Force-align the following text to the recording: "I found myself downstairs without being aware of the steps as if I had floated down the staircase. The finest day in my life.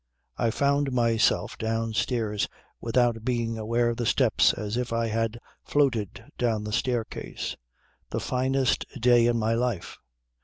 "I 0.35 0.49
found 0.49 0.91
myself 0.91 1.59
downstairs 1.59 2.47
without 2.79 3.23
being 3.23 3.59
aware 3.59 3.87
of 3.89 3.97
the 3.97 4.07
steps 4.07 4.51
as 4.51 4.75
if 4.75 4.91
I 4.91 5.09
had 5.09 5.39
floated 5.63 6.25
down 6.39 6.63
the 6.63 6.73
staircase. 6.73 7.55
The 8.09 8.19
finest 8.19 8.83
day 8.99 9.27
in 9.27 9.37
my 9.37 9.53
life. 9.53 9.99